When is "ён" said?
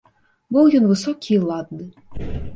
0.79-0.87